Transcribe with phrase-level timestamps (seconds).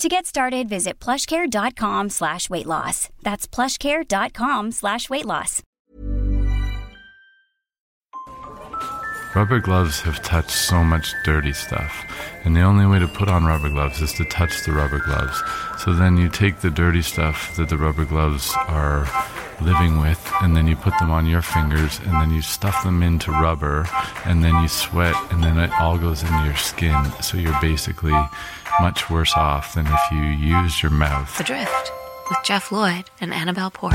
[0.00, 3.10] To get started, visit plushcare.com slash weight loss.
[3.20, 5.62] That's plushcare.com slash weight loss.
[9.34, 11.92] Rubber gloves have touched so much dirty stuff,
[12.44, 15.40] and the only way to put on rubber gloves is to touch the rubber gloves.
[15.78, 19.06] So then you take the dirty stuff that the rubber gloves are
[19.60, 23.02] living with, and then you put them on your fingers, and then you stuff them
[23.02, 23.86] into rubber,
[24.24, 26.96] and then you sweat, and then it all goes into your skin.
[27.20, 28.18] So you're basically
[28.80, 31.38] much worse off than if you use your mouth.
[31.38, 31.92] Adrift
[32.30, 33.92] with Jeff Lloyd and Annabelle Port.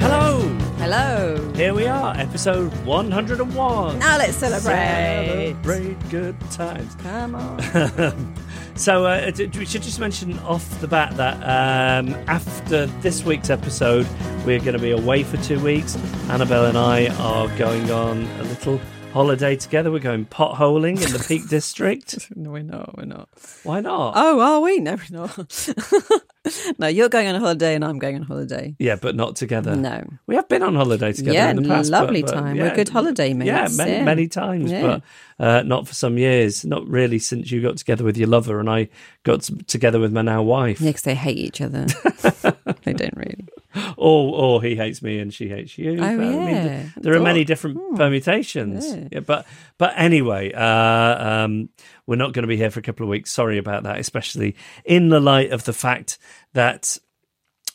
[0.00, 0.40] Hello!
[0.78, 1.52] Hello.
[1.54, 3.98] Here we are, episode 101.
[3.98, 5.56] Now let's celebrate.
[5.62, 6.94] Celebrate good times.
[6.96, 8.34] Come on.
[8.76, 14.06] So uh, we should just mention off the bat that um, after this week's episode,
[14.44, 15.96] we're going to be away for two weeks.
[16.28, 18.78] Annabelle and I are going on a little
[19.12, 19.90] holiday together.
[19.90, 22.30] We're going potholing in the Peak District.
[22.36, 22.96] no, we're not.
[22.98, 23.30] We're not.
[23.64, 24.12] Why not?
[24.14, 24.78] Oh, are we?
[24.78, 25.68] No, we're not.
[26.78, 28.74] no, you're going on a holiday and I'm going on holiday.
[28.78, 29.74] Yeah, but not together.
[29.76, 30.04] No.
[30.26, 31.90] We have been on holiday together Yeah, in the past.
[31.90, 32.58] lovely but- but time.
[32.58, 34.04] We're good holiday mates, Yeah, many, yeah.
[34.04, 34.82] many times, Yeah.
[34.82, 35.02] but
[35.44, 36.64] uh, not for some years.
[36.64, 38.88] Not really since you got together with your lover and I
[39.24, 40.80] got together with my now wife.
[40.80, 41.86] Yeah, 'cause they hate each other.
[42.84, 43.46] they don't really.
[43.96, 45.92] Or, or he hates me and she hates you.
[45.92, 46.86] Oh, But, I mean, yeah.
[46.96, 47.96] there are many different Hmm.
[47.96, 48.86] permutations.
[48.86, 49.08] Yeah.
[49.12, 49.46] Yeah, but
[49.78, 51.68] but anyway, uh, um,
[52.06, 53.30] we're not going to be here for a couple of weeks.
[53.30, 56.18] Sorry about that, especially in the light of the fact
[56.52, 56.98] that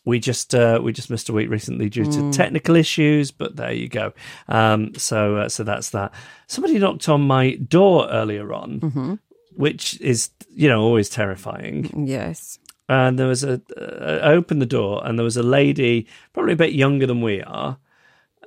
[0.05, 2.33] we just uh, we just missed a week recently due to Mm.
[2.35, 3.29] technical issues.
[3.31, 4.13] But there you go.
[4.47, 6.11] Um, so uh, so that's that.
[6.47, 9.13] Somebody knocked on my door earlier on, Mm-hmm.
[9.55, 12.57] which is you know always terrifying Yes.
[12.91, 16.53] And there was a uh, I opened the door and there was a lady probably
[16.53, 17.77] a bit younger than we are.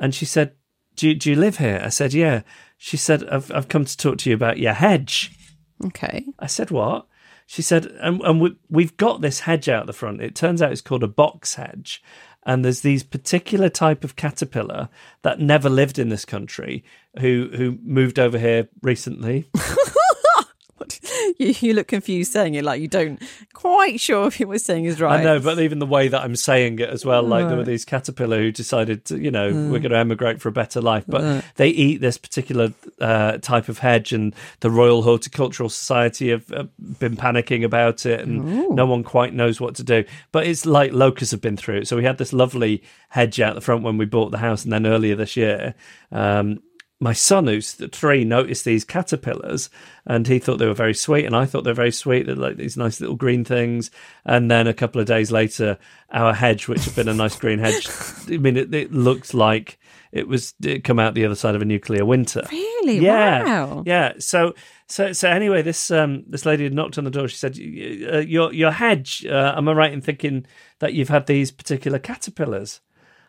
[0.00, 0.52] And she said
[0.96, 1.80] do you, do you live here?
[1.82, 2.42] I said yeah.
[2.76, 5.32] She said I've, I've come to talk to you about your hedge.
[5.86, 6.26] Okay.
[6.38, 7.06] i said what?
[7.46, 10.20] She said and, and we, we've got this hedge out the front.
[10.20, 12.02] It turns out it's called a box hedge.
[12.44, 14.90] And there's these particular type of caterpillar
[15.22, 16.84] that never lived in this country
[17.18, 19.48] who who moved over here recently
[20.84, 21.00] What?
[21.38, 23.20] You, you look confused saying it like you don't
[23.54, 25.20] quite sure if what you're saying is right.
[25.20, 27.64] I know, but even the way that I'm saying it as well, like there were
[27.64, 29.70] these caterpillar who decided, to, you know, Mm.
[29.70, 33.68] we're going to emigrate for a better life, but they eat this particular uh, type
[33.68, 36.64] of hedge, and the Royal Horticultural Society have uh,
[36.98, 38.74] been panicking about it, and Ooh.
[38.74, 40.04] no one quite knows what to do.
[40.30, 41.88] But it's like locusts have been through it.
[41.88, 44.72] So we had this lovely hedge out the front when we bought the house, and
[44.72, 45.74] then earlier this year.
[46.12, 46.60] Um,
[47.00, 49.68] my son, who's th- three, noticed these caterpillars,
[50.06, 52.26] and he thought they were very sweet, and I thought they're very sweet.
[52.26, 53.90] They're like these nice little green things.
[54.24, 55.78] And then a couple of days later,
[56.10, 57.88] our hedge, which had been a nice green hedge,
[58.28, 59.78] I mean, it, it looked like
[60.12, 62.42] it was it come out the other side of a nuclear winter.
[62.50, 62.98] Really?
[63.00, 63.82] Yeah, Wow.
[63.84, 64.12] yeah.
[64.20, 64.54] So,
[64.86, 67.26] so, so anyway, this um, this lady had knocked on the door.
[67.26, 69.26] She said, "Y- uh, "Your your hedge.
[69.26, 70.46] Uh, am I right in thinking
[70.78, 72.80] that you've had these particular caterpillars?"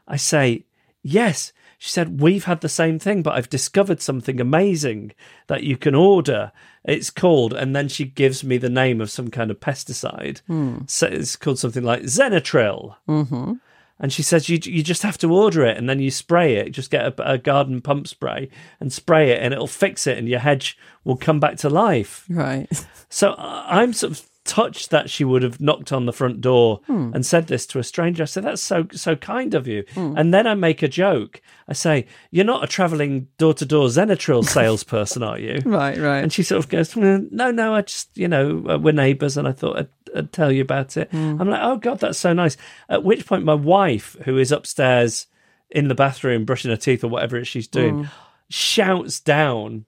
[0.08, 0.66] I say,
[1.02, 5.14] "Yes." She said, We've had the same thing, but I've discovered something amazing
[5.48, 6.52] that you can order.
[6.84, 10.42] It's called, and then she gives me the name of some kind of pesticide.
[10.48, 10.80] Hmm.
[10.88, 12.96] So it's called something like Zenatril.
[13.08, 13.54] Mm-hmm.
[13.98, 16.72] And she says, you, you just have to order it and then you spray it.
[16.72, 18.50] Just get a, a garden pump spray
[18.80, 22.26] and spray it, and it'll fix it, and your hedge will come back to life.
[22.30, 22.70] Right.
[23.08, 26.80] So uh, I'm sort of touched that she would have knocked on the front door
[26.88, 27.12] Hmm.
[27.14, 28.24] and said this to a stranger.
[28.24, 30.14] I said, "That's so so kind of you." Hmm.
[30.16, 31.42] And then I make a joke.
[31.68, 36.20] I say, "You're not a traveling door to door Zenatril salesperson, are you?" Right, right.
[36.20, 39.36] And she sort of goes, "Mm, "No, no, I just you know uh, we're neighbours,
[39.36, 41.38] and I thought I'd, I'd tell you about it." Hmm.
[41.42, 42.56] I'm like, "Oh God, that's so nice."
[42.88, 45.26] At which point, my wife, who is upstairs
[45.72, 48.10] in the bathroom brushing her teeth or whatever she's doing, Mm.
[48.50, 49.86] shouts down.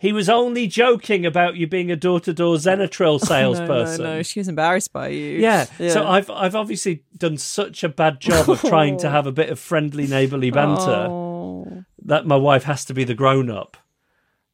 [0.00, 4.04] He was only joking about you being a door-to-door Zenatril No, salesperson.
[4.04, 4.22] no, no.
[4.22, 5.38] She was embarrassed by you.
[5.38, 5.64] Yeah.
[5.64, 9.50] So I've I've obviously done such a bad job of trying to have a bit
[9.50, 11.84] of friendly neighborly banter Oh.
[12.06, 13.76] that my wife has to be the grown up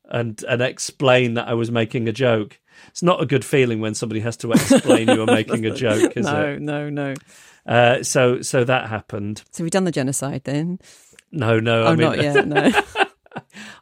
[0.08, 2.58] and and explain that I was making a joke.
[2.88, 6.16] It's not a good feeling when somebody has to explain you are making a joke,
[6.16, 6.60] is no, it?
[6.60, 7.14] no, no.
[7.66, 9.42] Uh, so so that happened.
[9.52, 10.78] So we've done the genocide then?
[11.32, 12.46] No, no, Oh, I mean, not yet.
[12.46, 12.70] No.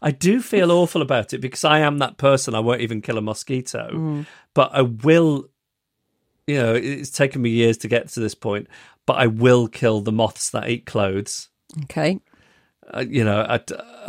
[0.03, 2.55] I do feel awful about it because I am that person.
[2.55, 4.27] I won't even kill a mosquito, Mm.
[4.55, 5.49] but I will.
[6.47, 8.67] You know, it's taken me years to get to this point,
[9.07, 11.49] but I will kill the moths that eat clothes.
[11.85, 12.21] okay.
[12.93, 13.61] Uh, you know, I,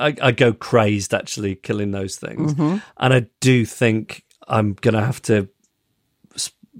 [0.09, 2.77] I, I go crazed actually killing those things, Mm-hmm.
[2.97, 5.47] and I do think I'm gonna have to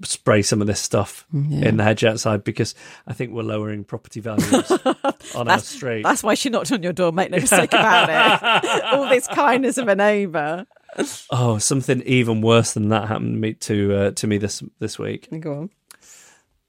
[0.04, 2.76] spray some of this stuff in the hedge outside because
[3.08, 4.72] I think we're lowering property values
[5.36, 6.04] on our street.
[6.04, 7.12] That's why she knocked on your door.
[7.12, 8.84] Make no mistake about it.
[8.84, 10.66] All this kindness of a neighbour.
[11.30, 14.98] Oh, something even worse than that happened to me to uh, to me this this
[14.98, 15.28] week.
[15.42, 15.70] Go on.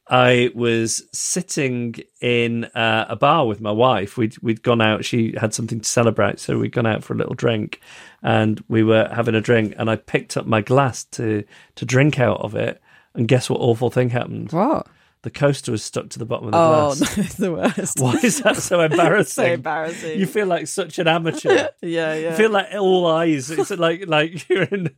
[0.08, 4.16] I was sitting in uh, a bar with my wife.
[4.16, 5.04] We'd we'd gone out.
[5.04, 7.80] She had something to celebrate, so we'd gone out for a little drink,
[8.22, 9.74] and we were having a drink.
[9.78, 11.44] And I picked up my glass to
[11.74, 12.80] to drink out of it.
[13.16, 13.60] And guess what?
[13.60, 14.52] Awful thing happened.
[14.52, 14.86] What?
[15.22, 17.00] The coaster was stuck to the bottom of the Oh, glass.
[17.16, 17.98] no, it's the worst.
[17.98, 19.44] Why is that so embarrassing?
[19.44, 20.20] So embarrassing.
[20.20, 21.48] You feel like such an amateur.
[21.82, 22.30] yeah, yeah.
[22.30, 23.50] You feel like all eyes.
[23.50, 24.90] It's like like you're in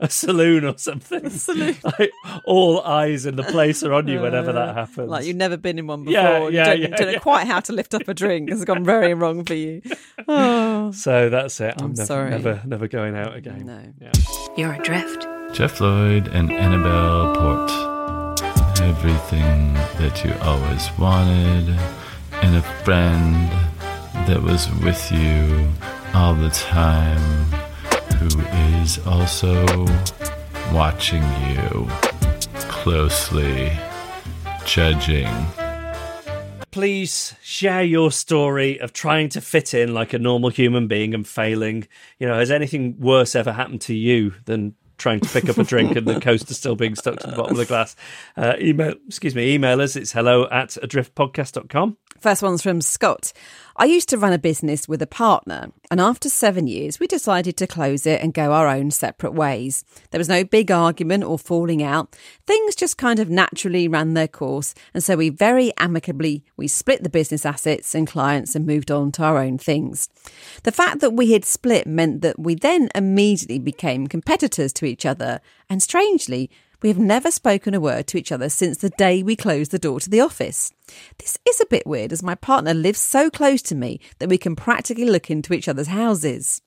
[0.00, 1.30] a saloon or something.
[1.30, 1.76] Saloon.
[1.82, 2.10] Like
[2.44, 5.08] all eyes in the place are on you whenever that uh, happens.
[5.08, 6.12] like you've never been in one before.
[6.20, 7.18] Yeah, you yeah, don't, yeah, don't know yeah.
[7.20, 8.50] quite how to lift up a drink.
[8.50, 9.80] It's gone very wrong for you.
[10.28, 11.74] Oh, so that's it.
[11.78, 12.30] I'm, I'm never, sorry.
[12.30, 13.64] never, never going out again.
[13.64, 13.80] no.
[13.98, 14.12] Yeah.
[14.58, 15.26] You're adrift.
[15.52, 18.40] Jeff Lloyd and Annabelle Port.
[18.80, 21.68] Everything that you always wanted,
[22.42, 23.50] and a friend
[24.26, 25.68] that was with you
[26.14, 27.18] all the time,
[28.18, 28.40] who
[28.80, 29.64] is also
[30.72, 31.88] watching you
[32.68, 33.72] closely,
[34.64, 35.28] judging.
[36.70, 41.26] Please share your story of trying to fit in like a normal human being and
[41.26, 41.88] failing.
[42.20, 45.64] You know, has anything worse ever happened to you than trying to pick up a
[45.64, 47.96] drink and the coaster still being stuck to the bottom of the glass?
[48.36, 49.96] Uh, email, excuse me, email us.
[49.96, 51.96] It's hello at adriftpodcast.com.
[52.20, 53.32] First one's from Scott.
[53.76, 57.56] I used to run a business with a partner, and after seven years, we decided
[57.56, 59.84] to close it and go our own separate ways.
[60.10, 62.14] There was no big argument or falling out.
[62.46, 67.02] Things just kind of naturally ran their course, and so we very amicably we split
[67.02, 70.10] the business assets and clients and moved on to our own things.
[70.64, 75.06] The fact that we had split meant that we then immediately became competitors to each
[75.06, 75.40] other,
[75.70, 76.50] and strangely,
[76.82, 79.78] we have never spoken a word to each other since the day we closed the
[79.78, 80.72] door to the office.
[81.18, 84.38] This is a bit weird as my partner lives so close to me that we
[84.38, 86.62] can practically look into each other's houses.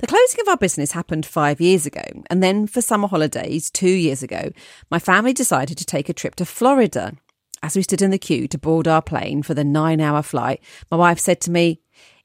[0.00, 3.88] The closing of our business happened five years ago, and then for summer holidays, two
[3.88, 4.50] years ago,
[4.90, 7.14] my family decided to take a trip to Florida.
[7.62, 10.62] As we stood in the queue to board our plane for the nine hour flight,
[10.90, 11.80] my wife said to me,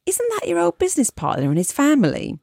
[0.05, 2.39] Isn't that your old business partner and his family?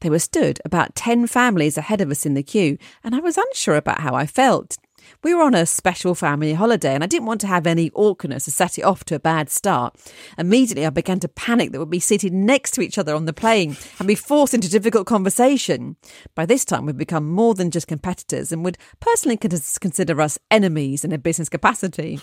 [0.00, 3.38] They were stood about 10 families ahead of us in the queue, and I was
[3.38, 4.76] unsure about how I felt.
[5.22, 8.44] We were on a special family holiday, and I didn't want to have any awkwardness
[8.44, 9.96] to set it off to a bad start.
[10.36, 13.32] Immediately, I began to panic that we'd be seated next to each other on the
[13.32, 15.96] plane and be forced into difficult conversation.
[16.34, 21.04] By this time, we'd become more than just competitors and would personally consider us enemies
[21.04, 22.20] in a business capacity.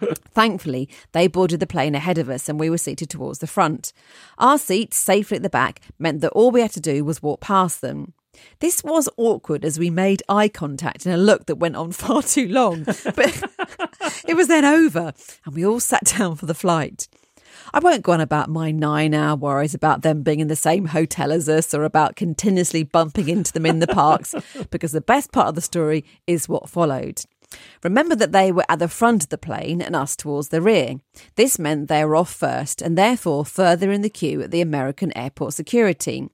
[0.00, 3.92] Thankfully, they boarded the plane ahead of us and we were seated towards the front.
[4.38, 7.40] Our seats, safely at the back, meant that all we had to do was walk
[7.40, 8.12] past them.
[8.60, 12.22] This was awkward as we made eye contact in a look that went on far
[12.22, 13.42] too long, but
[14.28, 15.12] it was then over
[15.44, 17.08] and we all sat down for the flight.
[17.72, 20.86] I won't go on about my nine hour worries about them being in the same
[20.86, 24.34] hotel as us or about continuously bumping into them in the parks,
[24.70, 27.22] because the best part of the story is what followed.
[27.82, 30.96] Remember that they were at the front of the plane and us towards the rear.
[31.36, 35.16] This meant they were off first and therefore further in the queue at the American
[35.16, 36.28] airport security.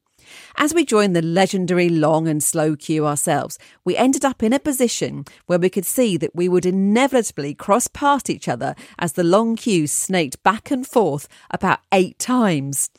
[0.57, 4.59] As we joined the legendary long and slow queue ourselves, we ended up in a
[4.59, 9.25] position where we could see that we would inevitably cross past each other as the
[9.25, 12.91] long queue snaked back and forth about eight times.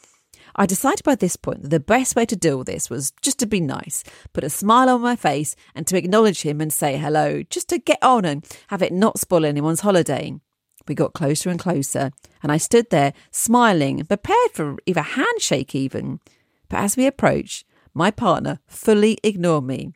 [0.56, 3.40] I decided by this point that the best way to deal with this was just
[3.40, 6.98] to be nice, put a smile on my face, and to acknowledge him and say
[6.98, 10.34] hello, just to get on and have it not spoil anyone's holiday.
[10.88, 12.12] We got closer and closer,
[12.44, 16.20] and I stood there smiling prepared for either handshake even.
[16.70, 19.94] But as we approached, my partner fully ignored me.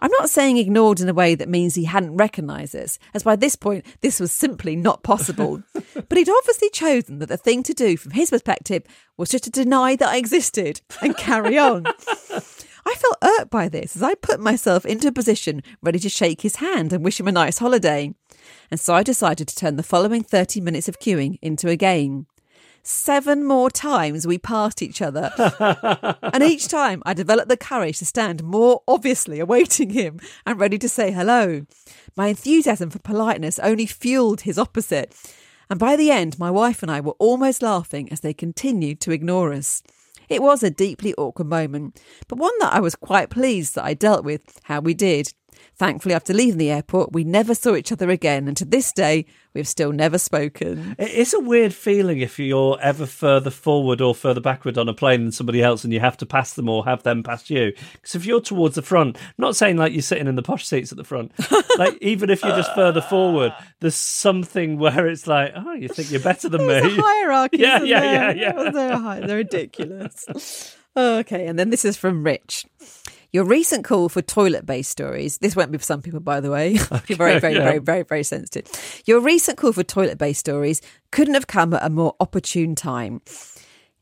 [0.00, 3.36] I'm not saying ignored in a way that means he hadn't recognised us, as by
[3.36, 5.62] this point this was simply not possible.
[5.72, 8.84] but he'd obviously chosen that the thing to do from his perspective
[9.16, 11.86] was just to deny that I existed and carry on.
[11.86, 16.40] I felt irked by this as I put myself into a position ready to shake
[16.40, 18.14] his hand and wish him a nice holiday.
[18.70, 22.27] And so I decided to turn the following 30 minutes of queuing into a game.
[22.90, 25.30] Seven more times we passed each other.
[26.22, 30.78] and each time I developed the courage to stand more obviously awaiting him and ready
[30.78, 31.66] to say hello.
[32.16, 35.14] My enthusiasm for politeness only fueled his opposite.
[35.68, 39.12] And by the end, my wife and I were almost laughing as they continued to
[39.12, 39.82] ignore us.
[40.30, 43.92] It was a deeply awkward moment, but one that I was quite pleased that I
[43.92, 45.34] dealt with how we did.
[45.76, 49.26] Thankfully, after leaving the airport, we never saw each other again, and to this day,
[49.54, 50.94] we've still never spoken.
[50.98, 55.24] It's a weird feeling if you're ever further forward or further backward on a plane
[55.24, 57.72] than somebody else and you have to pass them or have them pass you.
[57.94, 60.66] Because if you're towards the front, I'm not saying like you're sitting in the posh
[60.66, 61.32] seats at the front,
[61.78, 66.10] like even if you're just further forward, there's something where it's like, oh, you think
[66.10, 66.98] you're better than There's me.
[66.98, 67.58] a hierarchy.
[67.58, 68.70] Yeah, yeah, yeah, yeah.
[68.70, 70.76] They're, they're ridiculous.
[70.96, 72.66] okay, and then this is from Rich.
[73.30, 75.38] Your recent call for toilet based stories.
[75.38, 76.72] This won't be for some people, by the way.
[77.06, 77.62] You're very, very, yeah.
[77.62, 79.02] very, very, very sensitive.
[79.04, 80.80] Your recent call for toilet based stories
[81.10, 83.20] couldn't have come at a more opportune time.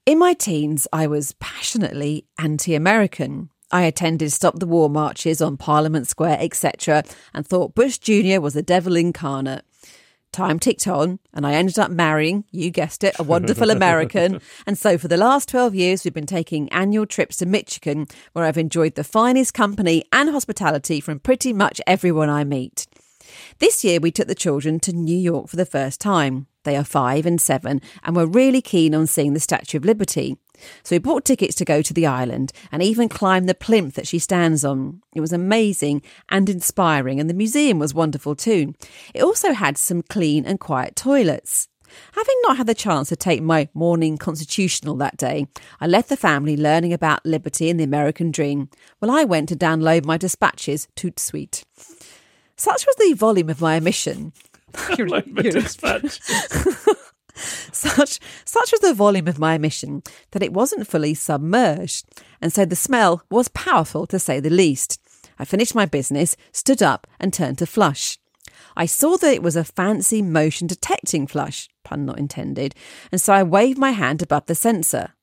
[0.04, 3.50] In my teens, I was passionately anti American.
[3.72, 7.02] I attended Stop the War marches on Parliament Square, etc.,
[7.34, 8.40] and thought Bush Jr.
[8.40, 9.64] was the devil incarnate.
[10.36, 14.42] Time ticked on, and I ended up marrying, you guessed it, a wonderful American.
[14.66, 18.44] And so for the last 12 years, we've been taking annual trips to Michigan, where
[18.44, 22.86] I've enjoyed the finest company and hospitality from pretty much everyone I meet.
[23.60, 26.48] This year, we took the children to New York for the first time.
[26.64, 30.36] They are five and seven, and were really keen on seeing the Statue of Liberty.
[30.82, 34.06] So we bought tickets to go to the island and even climbed the plinth that
[34.06, 35.02] she stands on.
[35.14, 38.74] It was amazing and inspiring, and the museum was wonderful too.
[39.14, 41.68] It also had some clean and quiet toilets.
[42.12, 45.46] Having not had the chance to take my morning constitutional that day,
[45.80, 49.56] I left the family learning about liberty and the American dream, while I went to
[49.56, 51.64] download my dispatches toot sweet.
[52.56, 54.32] Such was the volume of my emission.
[54.98, 56.20] You're- you're- dispatch.
[57.72, 62.06] such such was the volume of my emission that it wasn't fully submerged,
[62.40, 65.00] and so the smell was powerful to say the least.
[65.38, 68.18] I finished my business, stood up, and turned to flush.
[68.74, 72.74] I saw that it was a fancy motion detecting flush, pun not intended,
[73.12, 75.14] and so I waved my hand above the sensor.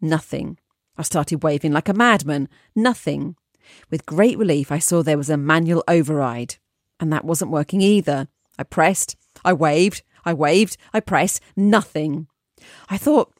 [0.00, 0.58] Nothing.
[0.96, 2.48] I started waving like a madman.
[2.74, 3.36] Nothing.
[3.90, 6.56] With great relief, I saw there was a manual override,
[6.98, 8.28] and that wasn't working either.
[8.58, 12.26] I pressed, I waved, I waved, I pressed, nothing.
[12.90, 13.32] I thought,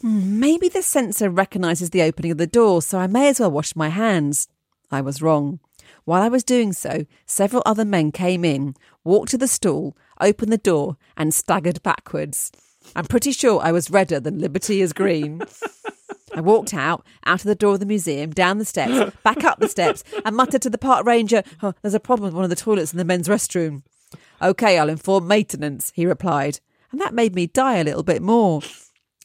[0.00, 3.52] "Hmm, maybe the sensor recognises the opening of the door, so I may as well
[3.52, 4.48] wash my hands.
[4.90, 5.60] I was wrong.
[6.04, 10.52] While I was doing so, several other men came in, walked to the stool, opened
[10.52, 12.50] the door, and staggered backwards.
[12.96, 15.42] I'm pretty sure I was redder than Liberty is green.
[16.34, 19.60] I walked out, out of the door of the museum, down the steps, back up
[19.60, 22.50] the steps, and muttered to the park ranger, oh, There's a problem with one of
[22.50, 23.84] the toilets in the men's restroom.
[24.42, 26.60] OK, I'll inform maintenance, he replied.
[26.90, 28.60] And that made me die a little bit more.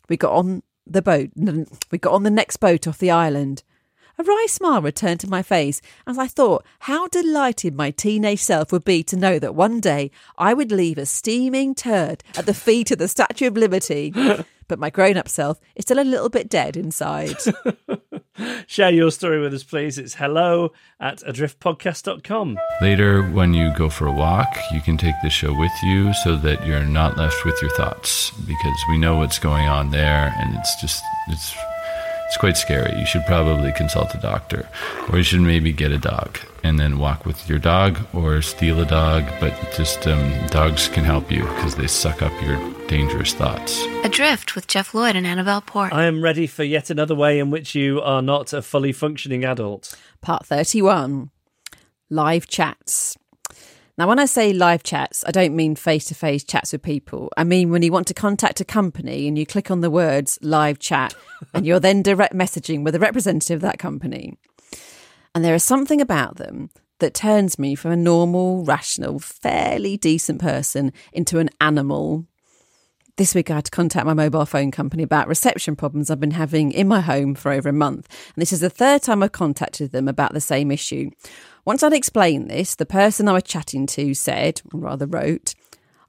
[0.08, 1.32] We got on the boat.
[1.92, 3.64] We got on the next boat off the island.
[4.20, 8.72] A wry smile returned to my face as I thought how delighted my teenage self
[8.72, 12.54] would be to know that one day I would leave a steaming turd at the
[12.54, 14.14] feet of the Statue of Liberty.
[14.70, 17.38] But my grown up self is still a little bit dead inside.
[18.68, 19.98] Share your story with us, please.
[19.98, 22.58] It's hello at adriftpodcast.com.
[22.82, 26.36] Later, when you go for a walk, you can take the show with you so
[26.38, 30.56] that you're not left with your thoughts because we know what's going on there and
[30.56, 31.56] it's just, it's,
[32.28, 32.94] it's quite scary.
[33.00, 34.68] You should probably consult a doctor
[35.10, 38.82] or you should maybe get a dog and then walk with your dog or steal
[38.82, 39.24] a dog.
[39.40, 42.58] But just um, dogs can help you because they suck up your
[42.88, 43.82] dangerous thoughts.
[44.04, 45.94] Adrift with Jeff Lloyd and Annabelle Port.
[45.94, 49.46] I am ready for yet another way in which you are not a fully functioning
[49.46, 49.98] adult.
[50.22, 51.32] Part 31
[52.10, 53.18] Live chats.
[53.98, 57.32] Now, when I say live chats, I don't mean face to face chats with people.
[57.36, 60.38] I mean when you want to contact a company and you click on the words
[60.44, 61.16] live chat
[61.52, 64.38] and you're then direct messaging with a representative of that company.
[65.34, 70.42] And there is something about them that turns me from a normal, rational, fairly decent
[70.42, 72.26] person into an animal.
[73.18, 76.32] This week, I had to contact my mobile phone company about reception problems I've been
[76.32, 78.08] having in my home for over a month.
[78.36, 81.10] And this is the third time I've contacted them about the same issue.
[81.68, 85.54] Once I'd explained this, the person I was chatting to said, or rather wrote,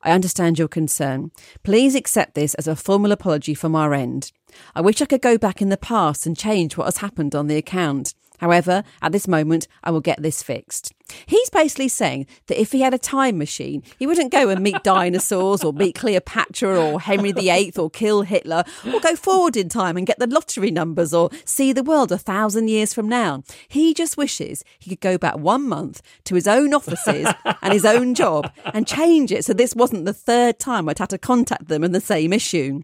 [0.02, 1.32] I understand your concern.
[1.64, 4.30] Please accept this as a formal apology from our end.
[4.76, 7.48] I wish I could go back in the past and change what has happened on
[7.48, 8.14] the account.
[8.38, 10.92] However, at this moment, I will get this fixed.
[11.26, 14.82] He's basically saying that if he had a time machine, he wouldn't go and meet
[14.84, 19.96] dinosaurs or meet Cleopatra or Henry VIII or kill Hitler or go forward in time
[19.96, 23.42] and get the lottery numbers or see the world a thousand years from now.
[23.68, 27.28] He just wishes he could go back one month to his own offices
[27.62, 31.10] and his own job and change it so this wasn't the third time I'd had
[31.10, 32.82] to contact them in the same issue.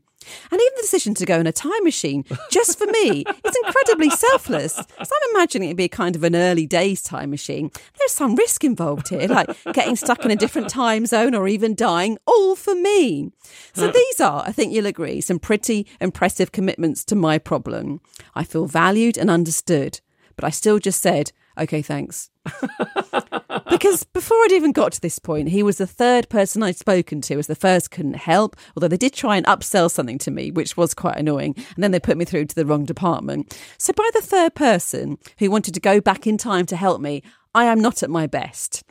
[0.50, 4.10] And even the decision to go in a time machine, just for me, is incredibly
[4.10, 4.74] selfless.
[4.74, 7.70] So I'm imagining it'd be a kind of an early days time machine.
[7.98, 11.74] There's some risk involved here, like getting stuck in a different time zone or even
[11.74, 13.30] dying, all for me.
[13.72, 13.92] So hmm.
[13.92, 18.00] these are, I think you'll agree, some pretty impressive commitments to my problem.
[18.34, 20.00] I feel valued and understood,
[20.36, 22.30] but I still just said, okay, thanks.
[23.70, 27.20] because before I'd even got to this point, he was the third person I'd spoken
[27.22, 30.50] to, as the first couldn't help, although they did try and upsell something to me,
[30.50, 31.54] which was quite annoying.
[31.74, 33.58] And then they put me through to the wrong department.
[33.78, 37.22] So by the third person who wanted to go back in time to help me,
[37.54, 38.84] I am not at my best.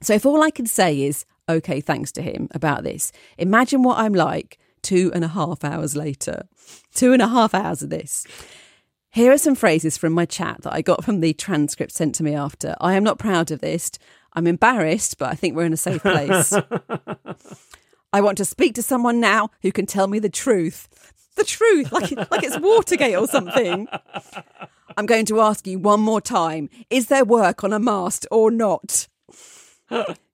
[0.00, 3.98] So if all I can say is, okay, thanks to him about this, imagine what
[3.98, 6.46] I'm like two and a half hours later.
[6.94, 8.26] Two and a half hours of this.
[9.14, 12.24] Here are some phrases from my chat that I got from the transcript sent to
[12.24, 12.74] me after.
[12.80, 13.92] I am not proud of this.
[14.32, 16.52] I'm embarrassed, but I think we're in a safe place.
[18.12, 20.88] I want to speak to someone now who can tell me the truth.
[21.36, 23.86] The truth, like, like it's Watergate or something.
[24.96, 28.50] I'm going to ask you one more time is there work on a mast or
[28.50, 29.06] not?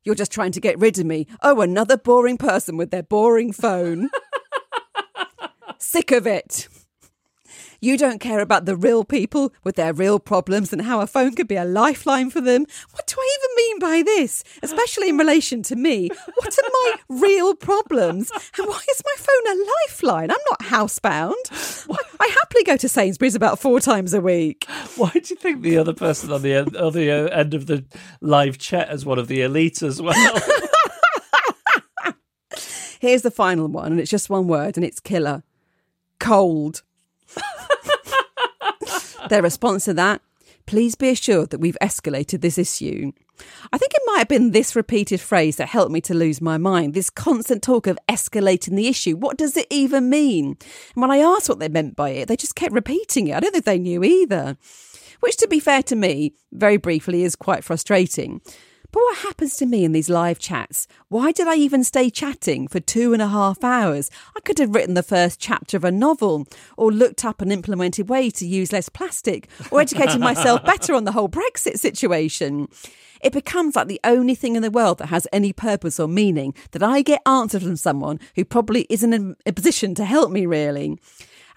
[0.05, 1.27] You're just trying to get rid of me.
[1.43, 4.09] Oh, another boring person with their boring phone.
[5.79, 6.70] Sick of it.
[7.81, 11.35] You don't care about the real people with their real problems and how a phone
[11.35, 12.67] could be a lifeline for them.
[12.93, 14.45] What do I even mean by this?
[14.63, 16.11] Especially in relation to me.
[16.37, 18.31] What are my real problems?
[18.31, 20.31] And why is my phone a lifeline?
[20.31, 21.89] I'm not housebound.
[21.91, 24.67] I, I happily go to Sainsbury's about four times a week.
[24.97, 27.67] Why do you think the other person on the end, on the uh, end of
[27.67, 27.85] the
[28.21, 30.41] live chat is one of the elite as well?
[33.01, 35.43] Here's the final one, and it's just one word, and it's killer.
[36.19, 36.83] Cold.
[39.29, 40.23] Their response to that
[40.71, 43.11] please be assured that we've escalated this issue.
[43.73, 46.59] I think it might have been this repeated phrase that helped me to lose my
[46.59, 46.95] mind.
[46.95, 49.17] This constant talk of escalating the issue.
[49.17, 50.57] What does it even mean?
[50.95, 53.35] And when I asked what they meant by it, they just kept repeating it.
[53.35, 54.57] I don't think they knew either.
[55.19, 58.41] Which, to be fair to me, very briefly, is quite frustrating.
[58.93, 60.89] But what happens to me in these live chats?
[61.09, 64.11] Why did I even stay chatting for two and a half hours?
[64.37, 68.09] I could have written the first chapter of a novel, or looked up and implemented
[68.09, 72.69] ways to use less plastic, or educated myself better on the whole Brexit situation.
[73.21, 76.55] It becomes like the only thing in the world that has any purpose or meaning
[76.73, 80.47] that I get answered from someone who probably isn't in a position to help me,
[80.47, 80.99] really.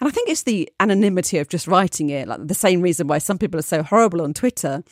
[0.00, 3.18] And I think it's the anonymity of just writing it, like the same reason why
[3.18, 4.84] some people are so horrible on Twitter.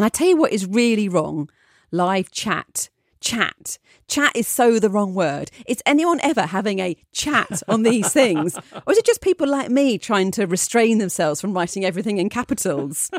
[0.00, 1.50] And I tell you what is really wrong
[1.90, 2.88] live chat.
[3.20, 3.76] Chat.
[4.08, 5.50] Chat is so the wrong word.
[5.66, 8.56] Is anyone ever having a chat on these things?
[8.56, 12.30] Or is it just people like me trying to restrain themselves from writing everything in
[12.30, 13.10] capitals?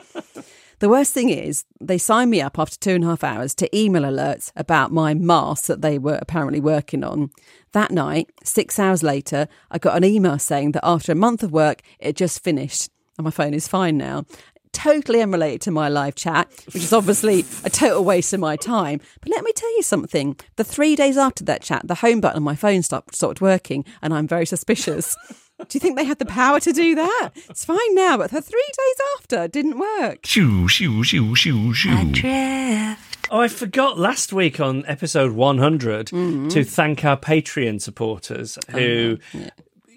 [0.79, 3.77] The worst thing is, they signed me up after two and a half hours to
[3.77, 7.29] email alerts about my mask that they were apparently working on.
[7.73, 11.51] That night, six hours later, I got an email saying that after a month of
[11.51, 14.25] work, it just finished and my phone is fine now
[14.73, 19.01] totally unrelated to my live chat, which is obviously a total waste of my time.
[19.21, 20.35] But let me tell you something.
[20.55, 23.85] The three days after that chat, the home button on my phone stopped, stopped working,
[24.01, 25.15] and I'm very suspicious.
[25.67, 27.31] Do you think they had the power to do that?
[27.49, 30.25] It's fine now, but the three days after it didn't work.
[30.25, 31.97] Shoo, shoo, shoo, shoo, shoo.
[31.99, 33.27] Adrift.
[33.29, 36.47] Oh, I forgot last week on episode 100 mm-hmm.
[36.49, 39.19] to thank our Patreon supporters who,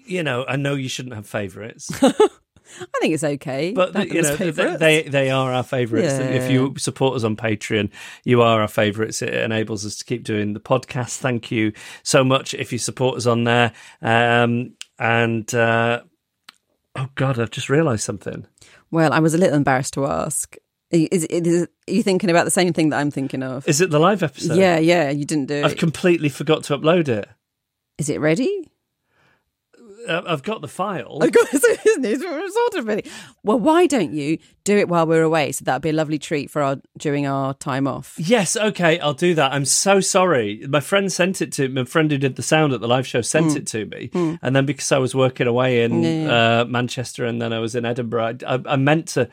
[0.05, 1.89] you know, I know you shouldn't have favourites,
[2.81, 3.71] I think it's okay.
[3.73, 6.13] but Thank you know, they, they, they are our favourites.
[6.13, 6.25] Yeah.
[6.25, 7.91] If you support us on Patreon,
[8.23, 9.21] you are our favourites.
[9.21, 11.17] It enables us to keep doing the podcast.
[11.17, 11.73] Thank you
[12.03, 13.71] so much if you support us on there.
[14.01, 16.01] Um, and uh,
[16.95, 18.45] oh god, I've just realised something.
[18.91, 20.55] Well, I was a little embarrassed to ask.
[20.91, 23.67] Is, is, is, are you thinking about the same thing that I'm thinking of?
[23.67, 24.57] Is it the live episode?
[24.57, 25.79] yeah, yeah, you didn't do I've it.
[25.79, 27.27] completely forgot to upload it.
[27.97, 28.69] Is it ready?
[30.07, 31.19] Uh, I've got the file.
[31.21, 32.21] Oh, God, isn't it?
[32.21, 33.09] It's sort of ready.
[33.43, 35.51] Well, why don't you do it while we're away?
[35.51, 38.15] So that'd be a lovely treat for our during our time off.
[38.17, 39.53] Yes, okay, I'll do that.
[39.53, 40.65] I'm so sorry.
[40.67, 43.21] My friend sent it to my friend who did the sound at the live show
[43.21, 46.61] sent it to me, and then because I was working away in Yeah.
[46.61, 49.29] uh, Manchester and then I was in Edinburgh, I, I, I meant to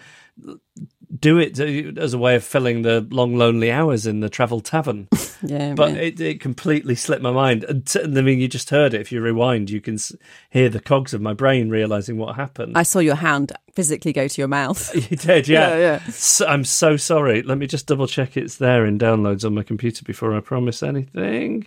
[1.19, 5.09] do it as a way of filling the long lonely hours in the Travel Tavern.
[5.45, 6.03] Yeah, but yeah.
[6.03, 7.65] it, it completely slipped my mind.
[7.65, 9.01] And t- I mean, you just heard it.
[9.01, 10.15] If you rewind, you can s-
[10.51, 12.79] hear the cogs of my brain realizing what happened.
[12.79, 14.95] I saw your hand physically go to your mouth.
[15.11, 15.71] you did, yeah.
[15.71, 15.99] Yeah, yeah.
[16.13, 17.43] So, I'm so sorry.
[17.43, 20.81] Let me just double check it's there in downloads on my computer before I promise
[20.81, 21.67] anything.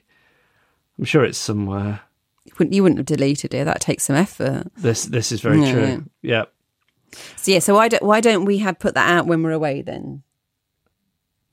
[0.98, 2.00] I'm sure it's somewhere.
[2.46, 3.66] You wouldn't, you wouldn't have deleted it.
[3.66, 4.72] That takes some effort.
[4.78, 6.06] This this is very Yeah, true.
[6.22, 6.46] Yeah.
[7.38, 7.60] So yeah.
[7.60, 10.24] So why don't why don't we have put that out when we're away then?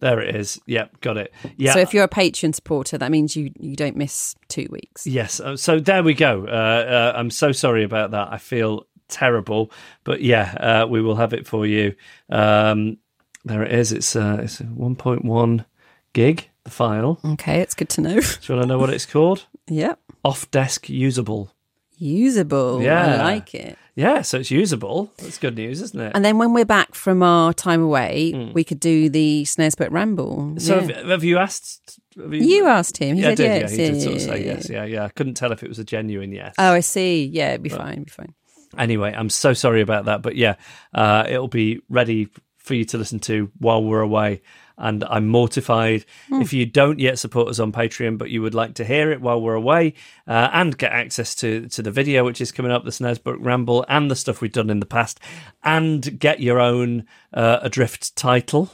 [0.00, 0.60] There it is.
[0.66, 1.32] Yep, got it.
[1.56, 1.74] Yeah.
[1.74, 5.06] So if you're a Patreon supporter, that means you you don't miss two weeks.
[5.06, 5.38] Yes.
[5.38, 6.44] uh, So there we go.
[6.46, 8.32] Uh, uh, I'm so sorry about that.
[8.32, 9.70] I feel terrible,
[10.02, 11.94] but yeah, uh, we will have it for you.
[12.30, 12.96] Um,
[13.44, 13.92] there it is.
[13.92, 15.64] It's uh, it's 1.1
[16.12, 16.48] gig.
[16.64, 17.18] The file.
[17.24, 18.14] Okay, it's good to know.
[18.20, 19.46] Do you want to know what it's called?
[19.68, 19.98] yep.
[20.24, 21.52] Off desk usable.
[21.96, 22.80] Usable.
[22.82, 23.14] Yeah.
[23.14, 23.76] I like it.
[23.94, 25.12] Yeah, so it's usable.
[25.18, 26.12] That's good news, isn't it?
[26.14, 30.54] And then when we're back from our time away, we could do the Snaresbrook Ramble.
[30.58, 30.96] So Yeah.
[30.96, 32.00] have, have you asked?
[32.16, 33.16] Have you asked him.
[33.16, 33.44] He yeah, I did.
[33.44, 33.76] yes.
[33.76, 34.52] Yeah, he did sort of say yeah.
[34.54, 34.70] yes.
[34.70, 35.04] Yeah, yeah.
[35.04, 36.54] I couldn't tell if it was a genuine yes.
[36.58, 37.26] Oh, I see.
[37.26, 37.92] Yeah, it'd be fine.
[37.92, 38.34] It'd be fine.
[38.78, 40.54] Anyway, I'm so sorry about that, but yeah,
[40.94, 44.40] uh, it'll be ready for you to listen to while we're away.
[44.78, 48.74] And I'm mortified if you don't yet support us on Patreon, but you would like
[48.74, 49.94] to hear it while we're away
[50.26, 53.84] uh, and get access to to the video which is coming up, the Snaresbrook Ramble,
[53.88, 55.20] and the stuff we've done in the past,
[55.62, 58.70] and get your own uh, Adrift title,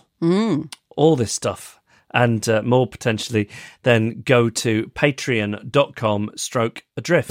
[0.97, 1.81] all this stuff.
[2.13, 3.51] And uh, more potentially,
[3.83, 7.31] then go to patreon.com stroke adrift.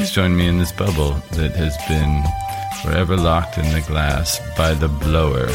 [0.00, 2.24] Please join me in this bubble that has been
[2.82, 5.48] forever locked in the glass by the blower.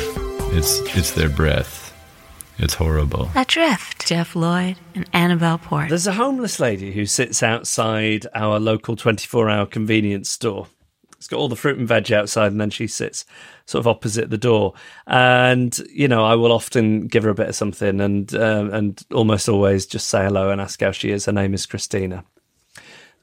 [0.54, 1.92] It's it's their breath.
[2.60, 3.32] It's horrible.
[3.36, 4.06] Adrift.
[4.06, 5.90] Jeff Lloyd and Annabelle Port.
[5.90, 10.68] There's a homeless lady who sits outside our local 24 hour convenience store.
[11.18, 13.26] It's got all the fruit and veg outside, and then she sits
[13.66, 14.76] sort of opposite the door.
[15.08, 19.04] And you know, I will often give her a bit of something, and um, and
[19.12, 21.26] almost always just say hello and ask how she is.
[21.26, 22.24] Her name is Christina.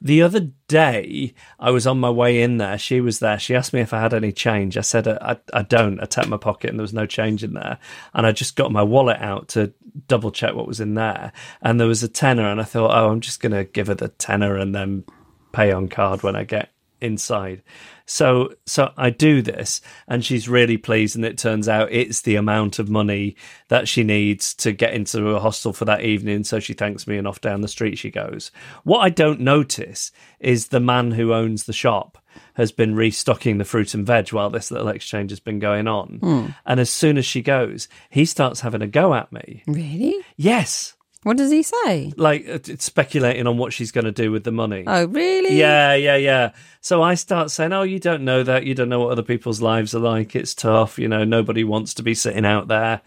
[0.05, 2.77] The other day, I was on my way in there.
[2.77, 3.39] She was there.
[3.39, 4.77] She asked me if I had any change.
[4.77, 6.01] I said, uh, I, I don't.
[6.01, 7.77] I tapped my pocket and there was no change in there.
[8.13, 9.73] And I just got my wallet out to
[10.09, 11.31] double check what was in there.
[11.61, 12.51] And there was a tenner.
[12.51, 15.05] And I thought, oh, I'm just going to give her the tenner and then
[15.53, 16.72] pay on card when I get
[17.03, 17.61] inside.
[18.05, 22.35] So so I do this and she's really pleased and it turns out it's the
[22.35, 23.35] amount of money
[23.69, 27.17] that she needs to get into a hostel for that evening so she thanks me
[27.17, 28.51] and off down the street she goes.
[28.83, 32.17] What I don't notice is the man who owns the shop
[32.55, 36.19] has been restocking the fruit and veg while this little exchange has been going on.
[36.21, 36.45] Hmm.
[36.65, 39.63] And as soon as she goes, he starts having a go at me.
[39.67, 40.15] Really?
[40.35, 40.95] Yes.
[41.23, 42.13] What does he say?
[42.17, 44.83] Like uh, it's speculating on what she's going to do with the money.
[44.85, 45.57] Oh, really?
[45.57, 46.51] Yeah, yeah, yeah.
[46.81, 48.65] So I start saying, "Oh, you don't know that.
[48.65, 50.35] You don't know what other people's lives are like.
[50.35, 50.99] It's tough.
[50.99, 53.01] You know, nobody wants to be sitting out there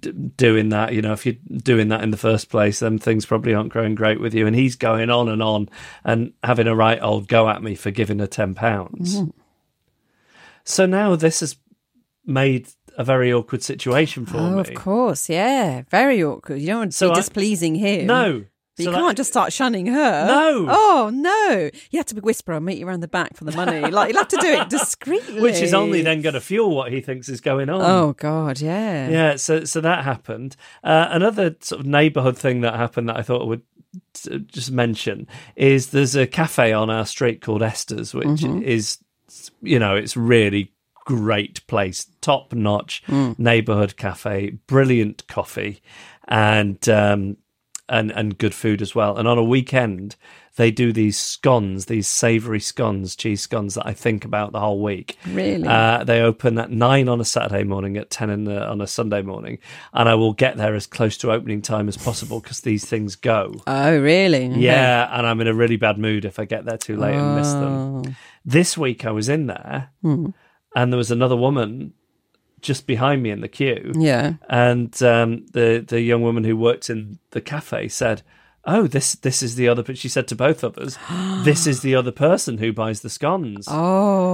[0.00, 0.92] d- doing that.
[0.92, 3.94] You know, if you're doing that in the first place, then things probably aren't going
[3.94, 5.68] great with you." And he's going on and on
[6.04, 9.22] and having a right old go at me for giving her ten pounds.
[10.64, 11.56] So now this has
[12.26, 14.60] made a very awkward situation for Oh, me.
[14.60, 15.28] of course.
[15.28, 15.82] Yeah.
[15.90, 16.60] Very awkward.
[16.60, 18.06] You don't want to So be I- displeasing him.
[18.06, 18.44] No.
[18.76, 20.26] But So you can't just start shunning her.
[20.26, 20.66] No.
[20.68, 21.70] Oh, no.
[21.90, 23.80] You have to whisper, I'll meet you around the back for the money.
[23.90, 25.40] like, you'll have to do it discreetly.
[25.40, 27.80] Which is only then going to fuel what he thinks is going on.
[27.80, 28.60] Oh, God.
[28.60, 29.08] Yeah.
[29.08, 30.56] Yeah, so so that happened.
[30.84, 33.62] Uh, another sort of neighbourhood thing that happened that I thought I would
[34.30, 38.98] uh, just mention is there's a cafe on our street called Esther's, which is
[39.62, 40.70] you know it's really
[41.06, 43.02] great place, top notch
[43.38, 45.80] neighbourhood cafe, brilliant coffee,
[46.28, 47.38] and um,
[47.88, 49.16] and and good food as well.
[49.16, 50.16] And on a weekend,
[50.56, 54.82] they do these scones, these savoury scones, cheese scones that I think about the whole
[54.82, 55.16] week.
[55.28, 55.68] Really?
[55.68, 58.86] Uh, they open at nine on a Saturday morning, at ten in the, on a
[58.86, 59.58] Sunday morning,
[59.92, 63.14] and I will get there as close to opening time as possible because these things
[63.16, 63.54] go.
[63.66, 64.46] Oh, really?
[64.50, 64.58] Okay.
[64.60, 67.36] Yeah, and I'm in a really bad mood if I get there too late and
[67.36, 67.60] miss Oh.
[68.02, 68.16] them.
[68.44, 70.30] This week I was in there, Hmm.
[70.76, 71.94] And there was another woman
[72.60, 73.92] just behind me in the queue.
[73.96, 74.34] Yeah.
[74.48, 78.22] And um, the the young woman who worked in the cafe said,
[78.66, 79.82] oh, this this is the other.
[79.82, 80.98] But she said to both of us,
[81.44, 83.66] this is the other person who buys the scones.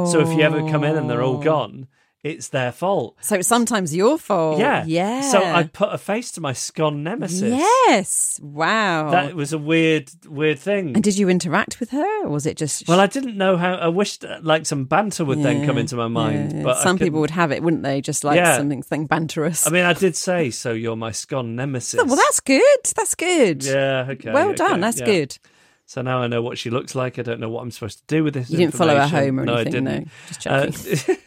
[0.05, 0.11] Oh.
[0.11, 1.87] So if you ever come in and they're all gone,
[2.23, 3.17] it's their fault.
[3.21, 4.59] So it's sometimes your fault.
[4.61, 5.23] Yeah, Yeah.
[5.23, 7.43] So I put a face to my scone nemesis.
[7.43, 8.39] Yes.
[8.43, 9.11] Wow.
[9.11, 10.95] that was a weird, weird thing.
[10.95, 12.87] and did you interact with her, or was it just?
[12.87, 13.75] well, I didn't know how.
[13.75, 16.63] I wished like some banter would then come into my mind, yeah.
[16.63, 18.01] but some people would have it, wouldn't they?
[18.01, 18.57] Just like Yeah.
[18.57, 19.67] something, something banterous.
[19.67, 20.73] I mean, I did say so.
[20.73, 22.01] You're my scone nemesis.
[22.01, 22.79] Oh, well, that's good.
[22.95, 23.65] That's good.
[23.65, 24.07] yeah.
[24.11, 24.33] Okay.
[24.33, 24.81] well okay, done.
[24.81, 25.07] That's yeah.
[25.07, 25.39] good.
[25.87, 27.19] So now I know what she looks like.
[27.19, 28.51] I don't know what I'm supposed to do with this.
[28.51, 30.05] You didn't follow her home or no, anything, I no.
[30.29, 31.19] Just checking.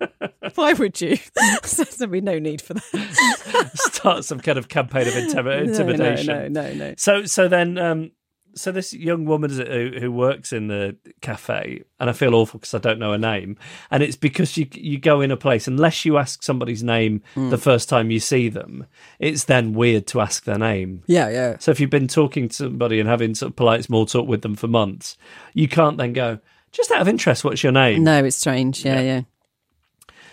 [0.00, 1.18] Uh, Why would you?
[1.98, 3.70] There'd be no need for that.
[3.74, 6.52] start some kind of campaign of intimi- intimidation.
[6.52, 6.88] No, no, no, no.
[6.88, 6.94] no.
[6.96, 8.10] So, so then, um,
[8.54, 12.34] so this young woman is it, who, who works in the cafe, and I feel
[12.34, 13.56] awful because I don't know her name,
[13.90, 17.50] and it's because you you go in a place unless you ask somebody's name Hmm.
[17.50, 18.86] the first time you see them,
[19.18, 21.02] it's then weird to ask their name.
[21.06, 21.56] Yeah, yeah.
[21.58, 24.42] So if you've been talking to somebody and having sort of polite small talk with
[24.42, 25.16] them for months,
[25.54, 26.38] you can't then go
[26.72, 27.44] just out of interest.
[27.44, 28.04] What's your name?
[28.04, 28.84] No, it's strange.
[28.84, 29.22] Yeah, yeah.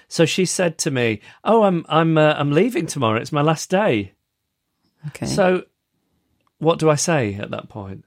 [0.07, 3.19] So she said to me, "Oh, I'm I'm uh, I'm leaving tomorrow.
[3.19, 4.13] It's my last day."
[5.07, 5.25] Okay.
[5.25, 5.63] So,
[6.65, 8.03] what do I say at that point?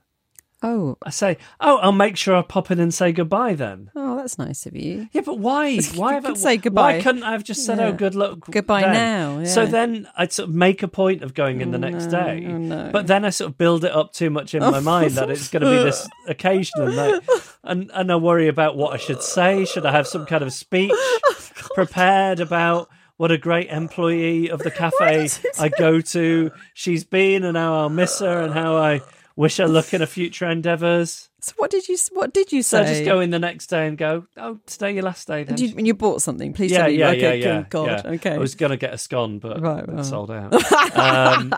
[0.62, 4.16] oh, I say, "Oh, I'll make sure I pop in and say goodbye then." oh,
[4.16, 5.08] that's nice of you.
[5.12, 5.78] Yeah, but why?
[5.94, 6.96] Why have I, say goodbye.
[6.96, 7.88] Why couldn't I have just said, oh, Yeah.
[7.88, 8.38] "Oh, good luck"?
[8.50, 8.92] Goodbye then?
[8.92, 12.06] now, So then I'd sort of make a point of going in the oh, next
[12.06, 12.90] day, oh, no.
[12.92, 15.48] but then I sort of build it up too much in my mind that it's
[15.48, 19.22] going to be this occasion, and, that, and and I worry about what I should
[19.22, 19.64] say.
[19.64, 21.36] Should I have some kind of speech oh,
[21.74, 22.88] prepared about?
[23.18, 25.28] What a great employee of the cafe
[25.58, 29.02] I go to she's been, and how I'll miss her, and how I
[29.36, 31.28] wish her luck in her future endeavours.
[31.40, 31.96] So what did you?
[32.12, 32.90] What did you So say?
[32.90, 35.56] I just go in the next day and go, "Oh, today your last day." Then
[35.56, 36.98] Did you, you bought something, please yeah, tell me.
[36.98, 37.64] yeah, okay, yeah, yeah.
[37.68, 38.04] God.
[38.04, 38.10] yeah.
[38.12, 38.34] Okay.
[38.34, 40.52] I was gonna get a scone, but Right, it sold out.
[40.96, 41.54] um,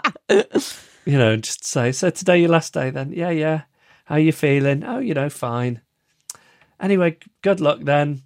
[1.04, 3.62] you know, just say, "So today your last day?" Then, yeah, yeah.
[4.06, 4.82] How you feeling?
[4.84, 5.82] Oh, you know, fine.
[6.80, 8.22] Anyway, good luck then.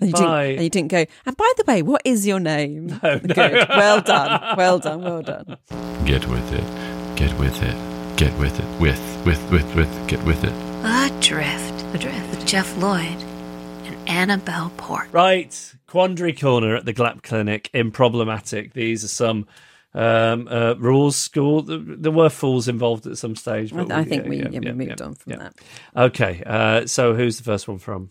[0.00, 0.16] And you.
[0.16, 1.04] Didn't, and you didn't go.
[1.26, 2.98] And by the way, what is your name?
[3.02, 3.34] No, no.
[3.34, 3.68] Good.
[3.68, 4.56] Well done.
[4.56, 5.02] Well done.
[5.02, 5.56] Well done.
[6.04, 7.16] Get with it.
[7.16, 8.16] Get with it.
[8.16, 8.80] Get with it.
[8.80, 10.08] With, with, with, with.
[10.08, 10.52] Get with it.
[10.84, 11.94] Adrift.
[11.94, 13.16] Adrift with Jeff Lloyd
[13.84, 15.08] and Annabelle Port.
[15.12, 18.74] Right, quandary corner at the Glap Clinic in problematic.
[18.74, 19.46] These are some
[19.94, 21.16] um, uh, rules.
[21.16, 21.62] School.
[21.62, 23.72] There were fools involved at some stage.
[23.72, 25.38] I, but I think yeah, we, yeah, yeah, we moved yeah, on from yeah.
[25.38, 25.54] that.
[25.96, 28.08] Okay, uh, so who's the first one from?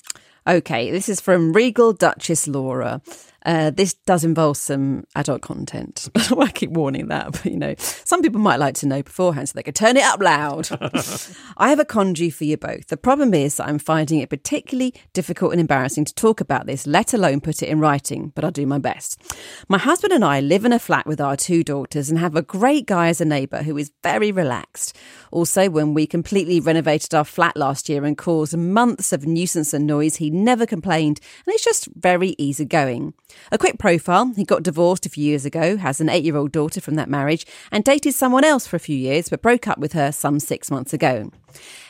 [0.50, 3.04] Okay, this is from Regal Duchess Laura.
[3.46, 6.10] Uh, this does involve some adult content.
[6.16, 9.54] I keep warning that, but you know, some people might like to know beforehand so
[9.56, 10.68] they can turn it up loud.
[11.58, 12.88] I have a congy for you both.
[12.88, 16.86] The problem is that I'm finding it particularly difficult and embarrassing to talk about this,
[16.86, 19.22] let alone put it in writing, but I'll do my best.
[19.68, 22.42] My husband and I live in a flat with our two daughters and have a
[22.42, 24.98] great guy as a neighbour who is very relaxed.
[25.32, 29.86] Also, when we completely renovated our flat last year and caused months of nuisance and
[29.86, 33.14] noise, he never complained, and it's just very easygoing.
[33.52, 36.52] A quick profile he got divorced a few years ago, has an eight year old
[36.52, 39.78] daughter from that marriage, and dated someone else for a few years, but broke up
[39.78, 41.32] with her some six months ago.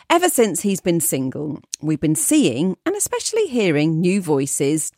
[0.10, 4.91] Ever since he's been single, we've been seeing and especially hearing new voices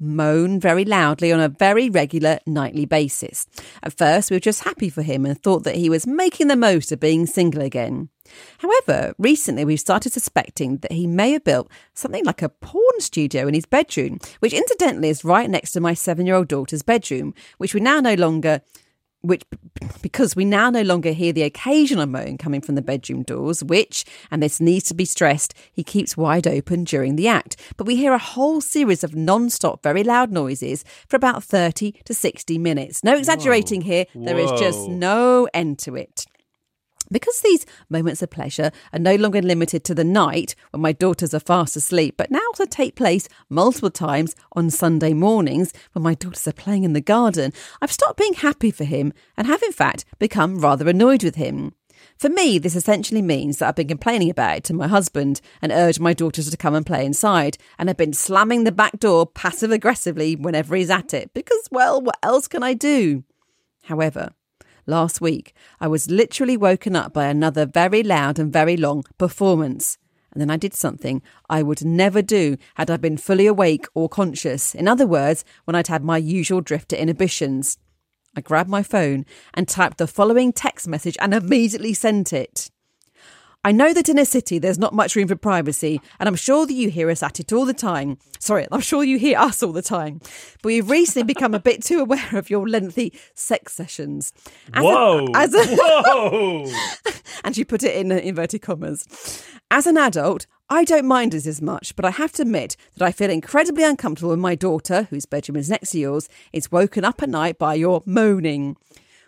[0.00, 3.46] moan very loudly on a very regular nightly basis.
[3.82, 6.56] At first, we were just happy for him and thought that he was making the
[6.56, 8.08] most of being single again.
[8.58, 13.46] However, recently we've started suspecting that he may have built something like a porn studio
[13.46, 17.34] in his bedroom, which incidentally is right next to my seven year old daughter's bedroom,
[17.58, 18.62] which we now no longer
[19.22, 19.42] which
[20.02, 24.04] because we now no longer hear the occasional moan coming from the bedroom doors, which,
[24.30, 27.56] and this needs to be stressed, he keeps wide open during the act.
[27.76, 31.92] But we hear a whole series of non stop, very loud noises for about 30
[32.04, 33.04] to 60 minutes.
[33.04, 36.26] No exaggerating here, there is just no end to it.
[37.10, 41.34] Because these moments of pleasure are no longer limited to the night when my daughters
[41.34, 46.14] are fast asleep, but now also take place multiple times on Sunday mornings when my
[46.14, 49.72] daughters are playing in the garden, I've stopped being happy for him and have in
[49.72, 51.74] fact become rather annoyed with him.
[52.16, 55.72] For me, this essentially means that I've been complaining about it to my husband and
[55.72, 59.26] urged my daughters to come and play inside, and have been slamming the back door
[59.26, 63.24] passive aggressively whenever he's at it, because, well, what else can I do?
[63.84, 64.30] However,
[64.90, 69.96] last week I was literally woken up by another very loud and very long performance.
[70.32, 74.08] And then I did something I would never do had I been fully awake or
[74.08, 74.74] conscious.
[74.74, 77.78] In other words, when I'd had my usual drifter inhibitions.
[78.36, 82.69] I grabbed my phone and typed the following text message and immediately sent it.
[83.62, 86.64] I know that in a city there's not much room for privacy, and I'm sure
[86.66, 88.16] that you hear us at it all the time.
[88.38, 90.20] Sorry, I'm sure you hear us all the time.
[90.62, 94.32] But we've recently become a bit too aware of your lengthy sex sessions.
[94.72, 95.26] As a- Whoa!
[95.34, 96.72] as a- Whoa!
[97.44, 99.44] and she put it in uh, inverted commas.
[99.70, 103.04] As an adult, I don't mind it as much, but I have to admit that
[103.04, 107.04] I feel incredibly uncomfortable when my daughter, whose bedroom is next to yours, is woken
[107.04, 108.76] up at night by your moaning.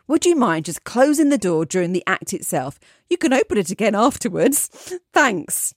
[0.09, 2.79] Would you mind just closing the door during the act itself?
[3.09, 4.69] You can open it again afterwards.
[5.13, 5.75] Thanks.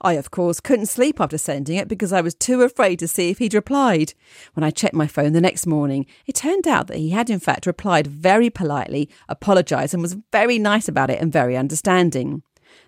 [0.00, 3.30] I, of course, couldn't sleep after sending it because I was too afraid to see
[3.30, 4.14] if he'd replied.
[4.54, 7.40] When I checked my phone the next morning, it turned out that he had, in
[7.40, 12.42] fact, replied very politely, apologised, and was very nice about it and very understanding.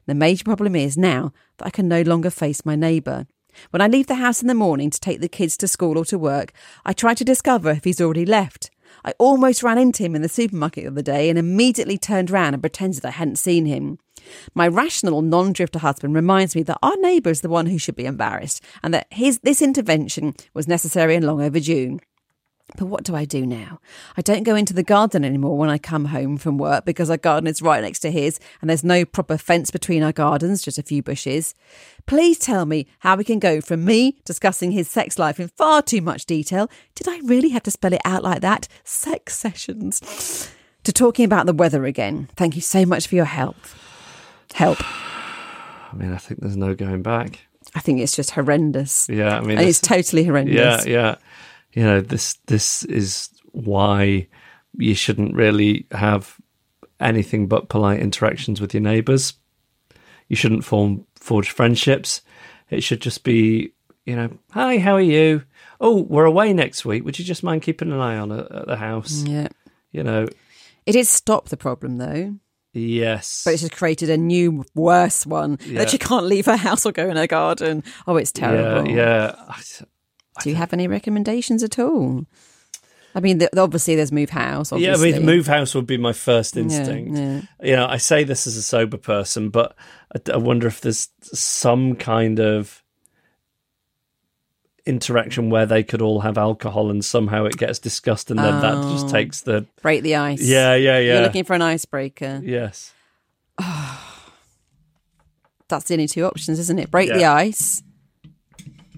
[0.07, 3.27] The major problem is now that I can no longer face my neighbour.
[3.71, 6.05] When I leave the house in the morning to take the kids to school or
[6.07, 6.53] to work,
[6.85, 8.71] I try to discover if he's already left.
[9.09, 12.55] I almost ran into him in the supermarket the other day and immediately turned round
[12.55, 13.99] and pretended I hadn't seen him.
[14.55, 17.97] My rational non drifter husband reminds me that our neighbour is the one who should
[17.97, 22.01] be embarrassed and that his this intervention was necessary and long overdue.
[22.77, 23.81] But what do I do now?
[24.17, 27.17] I don't go into the garden anymore when I come home from work because our
[27.17, 30.79] garden is right next to his and there's no proper fence between our gardens, just
[30.79, 31.55] a few bushes.
[32.07, 35.83] Please tell me how we can go from me discussing his sex life in far
[35.83, 36.71] too much detail.
[36.95, 38.69] Did I really have to spell it out like that?
[38.85, 40.51] Sex sessions.
[40.85, 42.29] To talking about the weather again.
[42.37, 43.57] Thank you so much for your help.
[44.55, 44.79] Help.
[44.83, 47.41] I mean, I think there's no going back.
[47.75, 49.09] I think it's just horrendous.
[49.11, 50.87] Yeah, I mean, And it's totally horrendous.
[50.87, 51.17] Yeah, yeah.
[51.73, 54.27] You know, this this is why
[54.77, 56.37] you shouldn't really have
[57.01, 59.35] anything but polite interactions with your neighbours.
[60.29, 62.23] You shouldn't form forge friendships.
[62.71, 63.73] It should just be,
[64.05, 65.43] you know, hi, how are you?
[65.81, 67.05] Oh, we're away next week.
[67.05, 69.23] Would you just mind keeping an eye on it at the house?
[69.23, 69.49] Yeah.
[69.93, 70.27] You know,
[70.87, 72.35] It did stop the problem though.
[72.75, 73.43] yes.
[73.45, 75.79] But it's just created a new, worse one Yeah.
[75.79, 77.83] that she can't leave her house or go in her garden.
[78.07, 78.91] Oh, it's terrible.
[78.91, 79.87] Yeah, yeah.
[80.43, 82.25] Do you have any recommendations at all?
[83.15, 84.71] I mean, the, obviously there's move house.
[84.73, 87.17] Yeah, I mean, move house would be my first instinct.
[87.19, 87.41] yeah.
[87.63, 89.75] You know, I say this as a sober person, but
[90.15, 92.83] I, I wonder if there's some kind of
[94.87, 98.75] interaction where they could all have alcohol and somehow it gets discussed and then that
[98.93, 99.11] just Oh.
[99.11, 100.41] takes the Break the ice.
[100.43, 102.41] yeah yeah yeah You're looking for an icebreaker.
[102.45, 102.93] yes
[105.69, 106.91] That's the only two options, isn't it?
[106.91, 107.83] Break the ice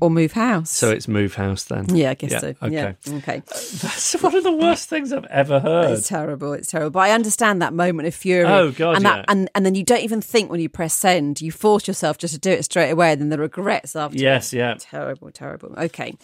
[0.01, 0.71] or move house.
[0.71, 2.55] so it's move house then yeah, I guess Yeah, so.
[2.63, 2.93] okay Yeah.
[3.09, 3.43] Okay.
[3.49, 6.53] that's one of the worst things I've ever heard It's terrible.
[6.53, 6.91] It's terrible.
[6.91, 8.47] But I understand that moment of fury.
[8.47, 9.17] Oh, God, and yeah.
[9.17, 11.41] that, and and then you don't even think when you press send.
[11.41, 14.19] You force yourself just to do it straight away, and then the regrets after.
[14.19, 15.75] yes yeah Terrible, terrible.
[15.79, 16.15] Okay.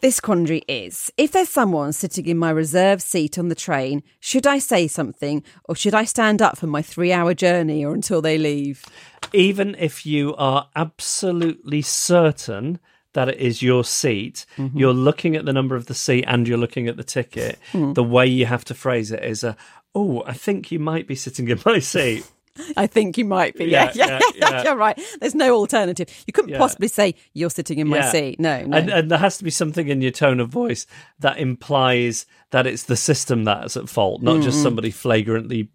[0.00, 4.46] This quandary is if there's someone sitting in my reserved seat on the train, should
[4.46, 8.22] I say something or should I stand up for my three hour journey or until
[8.22, 8.84] they leave?
[9.32, 12.78] Even if you are absolutely certain
[13.14, 14.78] that it is your seat, Mm-hmm.
[14.78, 17.58] you're looking at the number of the seat and you're looking at the ticket.
[17.72, 17.92] Hmm.
[17.94, 19.56] The way you have to phrase it is a,
[19.94, 22.30] oh, I think you might be sitting in my seat.
[22.76, 23.66] I think you might be.
[23.66, 24.62] Yeah, Yeah, yeah, yeah, yeah.
[24.64, 25.00] you're right.
[25.20, 26.08] There's no alternative.
[26.26, 28.40] You couldn't possibly say you're sitting in my seat.
[28.40, 28.76] No, no.
[28.76, 30.84] And, and there has to be something in your tone of voice
[31.20, 35.68] that implies that it's the system that's at fault, not just somebody flagrantly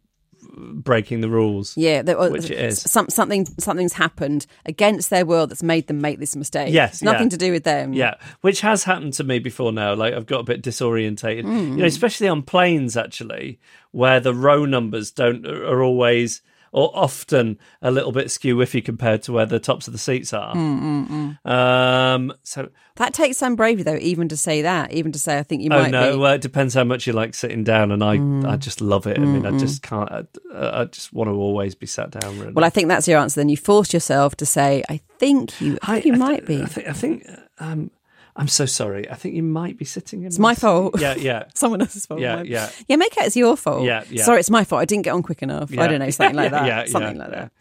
[0.55, 1.75] breaking the rules.
[1.77, 2.81] yeah, there, Which it is.
[2.81, 6.73] Some, something something's happened against their will that's made them make this mistake.
[6.73, 7.29] Yes, it's nothing yeah.
[7.29, 7.93] to do with them.
[7.93, 9.93] Yeah, which has happened to me before now.
[9.95, 11.57] Like I've got a bit disorientated, Hmm.
[11.73, 13.59] you know, especially on planes actually,
[13.91, 16.41] where the row numbers don't are always
[16.73, 20.33] or often a little bit skew iffy compared to where the tops of the seats
[20.33, 20.53] are.
[20.53, 25.37] Hmm, Um, so That takes some bravery, though, even to say that, even to say,
[25.37, 27.91] I think you oh might no, well, it depends how much you like sitting down,
[27.91, 28.45] and I Hmm.
[28.45, 29.17] I just love it.
[29.17, 30.11] I mean, I just can't.
[30.11, 32.39] I, I just want to always be sat down.
[32.39, 32.53] Really.
[32.53, 33.39] Well, I think that's your answer.
[33.39, 36.59] Then you force yourself to say, I think you, I think you I might th-
[36.59, 36.63] be.
[36.63, 36.87] I think.
[36.87, 37.27] I think.
[37.59, 37.91] Um,
[38.35, 39.09] I'm so sorry.
[39.09, 40.27] I think you might be sitting in.
[40.27, 40.61] It's my seat.
[40.61, 40.99] fault.
[40.99, 41.43] Yeah, yeah.
[41.53, 42.19] Someone else's fault.
[42.19, 42.69] Yeah, yeah.
[42.87, 43.83] Yeah, make it it's your fault.
[43.83, 44.23] Yeah, yeah.
[44.23, 44.81] Sorry, it's my fault.
[44.81, 45.71] I didn't get on quick enough.
[45.77, 46.67] I don't know, something like Yeah, that.
[46.67, 47.39] yeah, something yeah, like yeah.
[47.41, 47.51] that.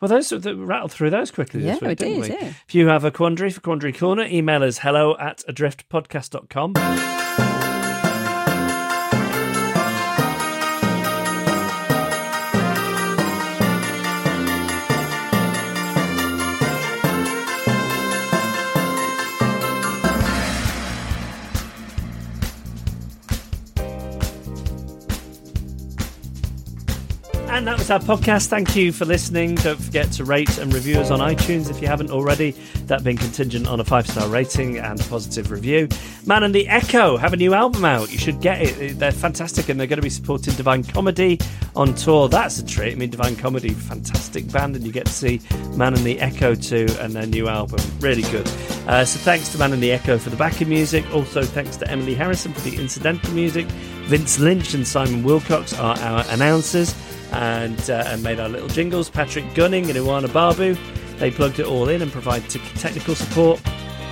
[0.00, 2.38] Well, those the, rattled through those quickly this Yeah, week, we didn't did, we?
[2.46, 2.52] yeah.
[2.68, 7.45] If you have a quandary for Quandary Corner, email us hello at adriftpodcast.com.
[27.86, 28.48] That our podcast.
[28.48, 29.54] Thank you for listening.
[29.54, 32.50] Don't forget to rate and review us on iTunes if you haven't already.
[32.86, 35.88] That being contingent on a five star rating and a positive review.
[36.26, 38.10] Man and the Echo have a new album out.
[38.10, 38.98] You should get it.
[38.98, 41.38] They're fantastic and they're going to be supporting Divine Comedy
[41.76, 42.28] on tour.
[42.28, 42.92] That's a treat.
[42.92, 45.40] I mean, Divine Comedy, fantastic band, and you get to see
[45.76, 47.78] Man and the Echo too and their new album.
[48.00, 48.48] Really good.
[48.88, 51.04] Uh, so thanks to Man and the Echo for the backing music.
[51.14, 53.66] Also, thanks to Emily Harrison for the incidental music.
[54.06, 56.94] Vince Lynch and Simon Wilcox are our announcers
[57.32, 59.08] and, uh, and made our little jingles.
[59.08, 60.76] Patrick Gunning and Iwana Babu,
[61.18, 63.60] they plugged it all in and provided t- technical support.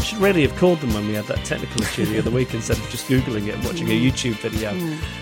[0.01, 2.77] Should really have called them when we had that technical issue the other week instead
[2.77, 4.71] of just Googling it and watching a YouTube video.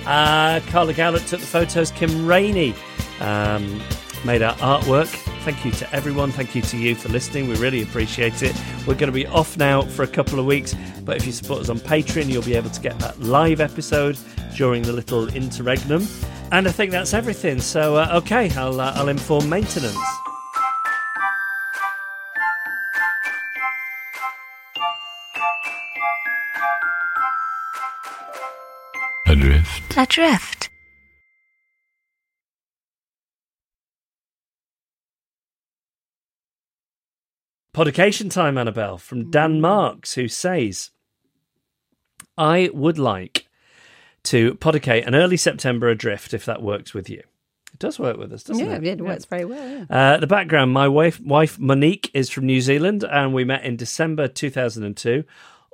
[0.07, 1.91] Uh, Carla Gallett took the photos.
[1.93, 2.75] Kim Rainey
[3.21, 3.81] um,
[4.25, 5.09] made our artwork.
[5.45, 6.31] Thank you to everyone.
[6.31, 7.49] Thank you to you for listening.
[7.49, 8.57] We really appreciate it.
[8.87, 10.75] We're going to be off now for a couple of weeks,
[11.05, 14.19] but if you support us on Patreon, you'll be able to get that live episode
[14.57, 16.07] during the little interregnum.
[16.53, 17.63] And I think that's everything.
[17.63, 19.97] So, uh, okay, I'll, uh, I'll inform maintenance.
[29.27, 29.97] Adrift.
[29.97, 30.69] Adrift.
[37.73, 40.91] Podication time, Annabel, from Dan Marks, who says,
[42.37, 43.47] I would like
[44.25, 47.23] to podicate an early September adrift if that works with you.
[47.73, 48.85] It does work with us, doesn't Yeah, it?
[48.85, 49.69] it works very well.
[49.69, 49.85] Yeah.
[50.15, 53.77] Uh, the background my wife, wife Monique is from New Zealand, and we met in
[53.77, 55.25] December 2002,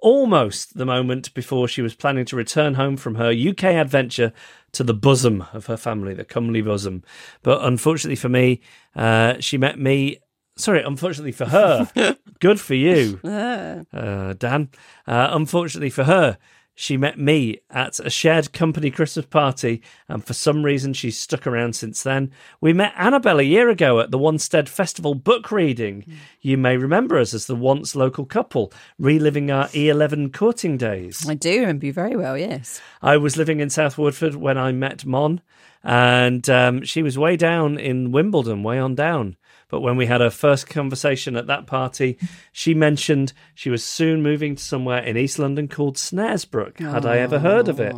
[0.00, 4.32] almost the moment before she was planning to return home from her UK adventure
[4.72, 7.02] to the bosom of her family, the comely bosom.
[7.42, 8.60] But unfortunately for me,
[8.94, 10.18] uh, she met me.
[10.56, 11.88] Sorry, unfortunately for her,
[12.40, 14.70] good for you, uh, Dan.
[15.06, 16.38] Uh, unfortunately for her,
[16.80, 21.44] she met me at a shared company Christmas party, and for some reason she's stuck
[21.44, 22.30] around since then.
[22.60, 26.04] We met Annabel a year ago at the Wanstead Festival book reading.
[26.40, 31.28] You may remember us as the once local couple, reliving our E11 courting days.
[31.28, 32.80] I do remember you very well, yes.
[33.02, 35.40] I was living in South Woodford when I met Mon,
[35.82, 39.36] and um, she was way down in Wimbledon, way on down.
[39.68, 42.18] But when we had our first conversation at that party,
[42.52, 46.78] she mentioned she was soon moving to somewhere in East London called Snaresbrook.
[46.80, 47.94] Had I ever heard of it?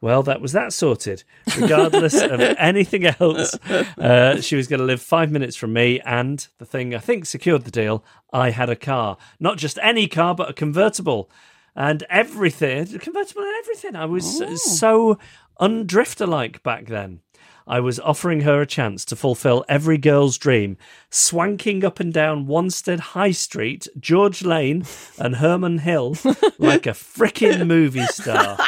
[0.00, 1.24] Well, that was that sorted.
[1.58, 3.54] Regardless of anything else,
[3.98, 6.00] uh, she was going to live five minutes from me.
[6.00, 9.16] And the thing I think secured the deal I had a car.
[9.40, 11.30] Not just any car, but a convertible.
[11.74, 13.94] And everything, convertible and everything.
[13.96, 14.38] I was
[14.78, 15.18] so
[15.60, 17.20] undrifter like back then.
[17.68, 20.78] I was offering her a chance to fulfill every girl's dream,
[21.10, 24.84] swanking up and down Wanstead High Street, George Lane,
[25.18, 26.16] and Hermon Hill
[26.58, 28.58] like a frickin' movie star.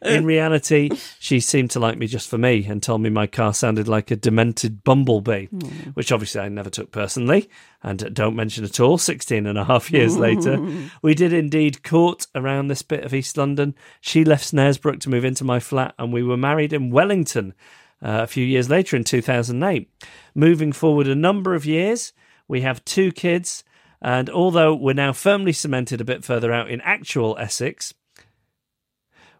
[0.00, 3.52] In reality, she seemed to like me just for me and told me my car
[3.52, 5.90] sounded like a demented bumblebee, hmm.
[5.90, 7.50] which obviously I never took personally
[7.82, 10.58] and don't mention at all 16 and a half years later.
[11.02, 13.74] We did indeed court around this bit of East London.
[14.00, 17.54] She left Snaresbrook to move into my flat, and we were married in Wellington
[18.02, 19.90] uh, a few years later in 2008.
[20.34, 22.12] Moving forward a number of years,
[22.46, 23.64] we have two kids,
[24.00, 27.94] and although we're now firmly cemented a bit further out in actual Essex,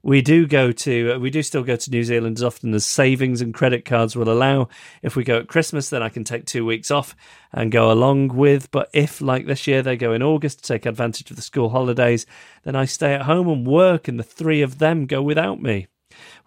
[0.03, 2.87] we do go to uh, we do still go to New Zealand as often as
[2.87, 4.69] savings and credit cards will allow.
[5.03, 7.17] If we go at Christmas, then I can take two weeks off
[7.53, 8.71] and go along with.
[8.71, 11.71] But if, like this year, they go in August to take advantage of the school
[11.71, 12.27] holidays,
[12.63, 15.89] then I stay at home and work, and the three of them go without me.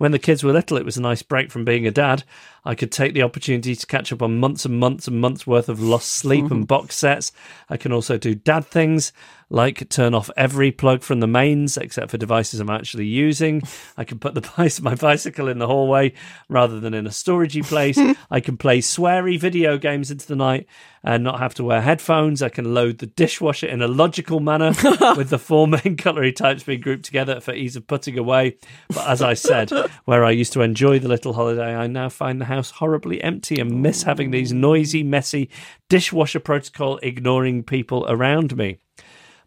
[0.02, 2.24] When the kids were little, it was a nice break from being a dad.
[2.66, 5.70] I could take the opportunity to catch up on months and months and months worth
[5.70, 7.32] of lost sleep and box sets.
[7.70, 9.14] I can also do dad things
[9.52, 13.62] like turn off every plug from the mains except for devices I'm actually using.
[13.98, 16.14] I can put the my bicycle in the hallway
[16.50, 18.00] rather than in a storagey place.
[18.32, 20.68] I can play sweary video games into the night
[21.04, 22.42] and not have to wear headphones.
[22.42, 24.74] I can load the dishwasher in a logical manner
[25.18, 28.58] with the four main cutlery types being grouped together for ease of putting away.
[28.88, 29.72] But as I said,
[30.06, 33.60] where I used to enjoy the little holiday, I now find the house horribly empty
[33.60, 35.50] and miss having these noisy, messy
[35.90, 38.80] dishwasher protocol ignoring people around me.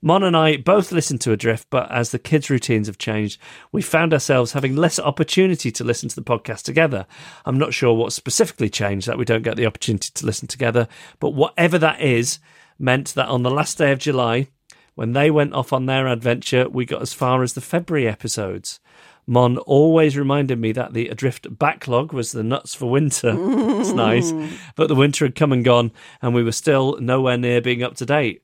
[0.07, 3.41] Mon and I both listened to Adrift, but as the kids' routines have changed,
[3.73, 7.07] we found ourselves having less opportunity to listen to the podcast together.
[7.47, 10.89] I'm not sure what specifically changed that we don't get the opportunity to listen together,
[11.21, 12.39] but whatever that is,
[12.79, 14.49] meant that on the last day of July,
[14.95, 18.81] when they went off on their adventure, we got as far as the February episodes.
[19.27, 23.35] Mon always reminded me that the Adrift backlog was the nuts for winter.
[23.81, 24.33] it's nice.
[24.33, 24.53] Mm.
[24.77, 27.97] But the winter had come and gone, and we were still nowhere near being up
[27.97, 28.43] to date.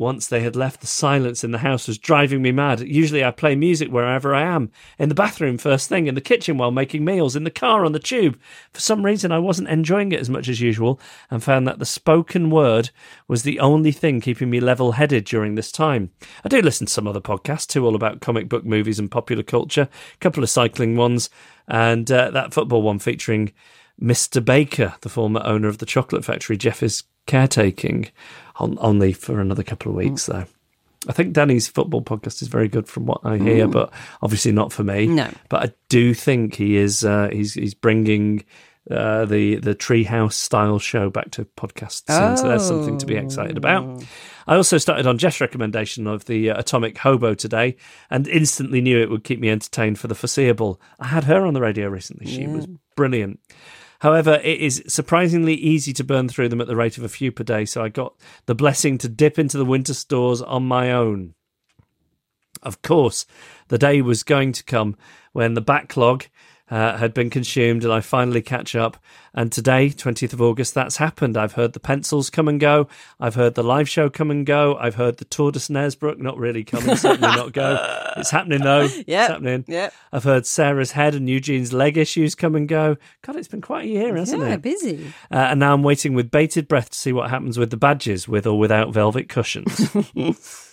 [0.00, 2.80] Once they had left, the silence in the house was driving me mad.
[2.80, 6.56] Usually I play music wherever I am in the bathroom first thing, in the kitchen
[6.56, 8.40] while making meals, in the car, on the tube.
[8.72, 10.98] For some reason, I wasn't enjoying it as much as usual
[11.30, 12.88] and found that the spoken word
[13.28, 16.12] was the only thing keeping me level headed during this time.
[16.42, 19.42] I do listen to some other podcasts too, all about comic book movies and popular
[19.42, 21.28] culture, a couple of cycling ones,
[21.68, 23.52] and uh, that football one featuring
[24.00, 24.42] Mr.
[24.42, 28.10] Baker, the former owner of the chocolate factory Geoff is caretaking,
[28.56, 30.46] on, only for another couple of weeks, though.
[31.08, 33.90] I think Danny's football podcast is very good from what I hear, but
[34.20, 35.06] obviously not for me.
[35.06, 35.30] No.
[35.48, 37.04] but I do think he is.
[37.04, 38.44] Uh, he's he's bringing
[38.90, 43.16] uh, the the Treehouse style show back to podcasts soon, so there's something to be
[43.16, 44.04] excited about.
[44.46, 47.76] I also started on Geoff's recommendation of the uh, Atomic Hobo today,
[48.10, 50.80] and instantly knew it would keep me entertained for the foreseeable.
[50.98, 53.40] I had her on the radio recently; she was brilliant.
[54.00, 57.30] However, it is surprisingly easy to burn through them at the rate of a few
[57.30, 58.14] per day, so I got
[58.46, 61.34] the blessing to dip into the winter stores on my own.
[62.62, 63.26] Of course,
[63.68, 64.96] the day was going to come
[65.32, 66.26] when the backlog
[66.70, 68.96] uh, had been consumed and I finally catch up.
[69.32, 71.36] And today, 20th of August, that's happened.
[71.36, 72.88] I've heard the pencils come and go.
[73.20, 74.76] I've heard the live show come and go.
[74.76, 77.78] I've heard the Tour de Snaresbrook not really come and certainly not go.
[78.16, 78.82] It's happening though.
[79.06, 79.64] Yeah, It's happening.
[79.68, 82.96] Yeah, I've heard Sarah's head and Eugene's leg issues come and go.
[83.22, 84.62] God, it's been quite a year, hasn't yeah, it?
[84.62, 85.12] busy.
[85.30, 88.26] Uh, and now I'm waiting with bated breath to see what happens with the badges,
[88.26, 89.94] with or without velvet cushions.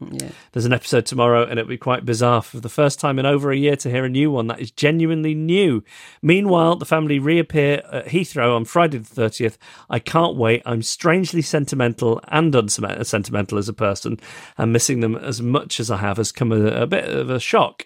[0.00, 0.30] Yeah.
[0.52, 3.50] There's an episode tomorrow, and it'll be quite bizarre for the first time in over
[3.50, 5.84] a year to hear a new one that is genuinely new.
[6.22, 9.58] Meanwhile, the family reappear at Heathrow on Friday the 30th.
[9.90, 10.62] I can't wait.
[10.64, 14.18] I'm strangely sentimental and unsentimental as a person,
[14.56, 17.40] and missing them as much as I have has come a, a bit of a
[17.40, 17.84] shock.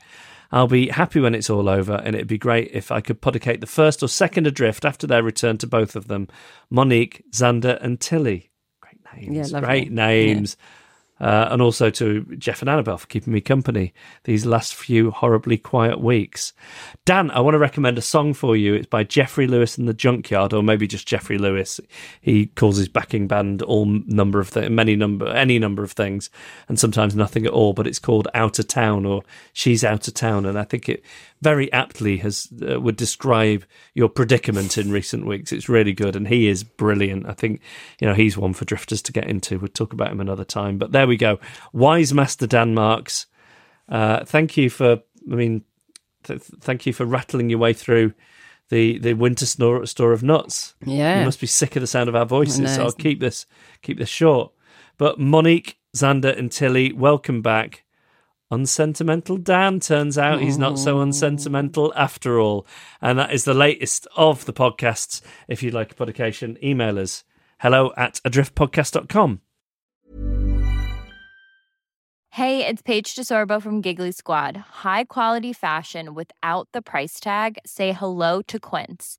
[0.53, 3.61] I'll be happy when it's all over, and it'd be great if I could podicate
[3.61, 6.29] the first or second adrift after their return to both of them
[6.71, 8.53] Monique, Xander, and Tilly.
[8.81, 9.51] Great names.
[9.51, 9.61] Yeah.
[9.61, 10.57] Great names.
[11.21, 13.95] Uh, and also to Geoff and Annabel for keeping me company
[14.25, 16.53] these last few horribly quiet weeks.
[17.05, 18.75] Dan, I want to recommend a song for you.
[18.75, 21.79] It's by Jeffrey Lewis and the Junkyard, or maybe just Jeffrey Lewis.
[22.21, 26.31] He calls his backing band all number of th- many number, any number of things,
[26.69, 27.75] and sometimes nothing at all.
[27.75, 31.05] But it's called Out of Town or She's Out of Town, and I think it
[31.45, 33.65] very aptly has uh, would describe
[33.95, 35.53] your predicament in recent weeks.
[35.53, 37.27] It's really good, and he is brilliant.
[37.29, 37.61] I think
[38.01, 39.59] you know he's one for drifters to get into.
[39.59, 40.79] We'll talk about him another time.
[40.79, 41.39] But there we go.
[41.73, 43.27] Wise Master Dan Marks.
[43.89, 45.03] Uh, thank you for.
[45.31, 45.63] I mean,
[46.25, 48.15] th- thank you for rattling your way through
[48.71, 50.75] the the winter store, store of nuts.
[50.85, 51.21] Yeah.
[51.21, 52.75] you must be sick of the sound of our voices.
[52.75, 53.47] So I'll keep this
[53.83, 54.53] keep this short.
[54.97, 57.84] But Monique, Xander, and Tilly, welcome back.
[58.51, 62.67] Unsentimental Dan turns out he's not so unsentimental after all.
[63.01, 65.23] And that is the latest of the podcasts.
[65.49, 67.25] If you'd like a publication, email us
[67.61, 69.41] hello at adriftpodcast.com.
[72.31, 74.57] Hey, it's Paige DeSorbo from Giggly Squad.
[74.57, 77.59] High quality fashion without the price tag.
[77.65, 79.19] Say hello to Quince.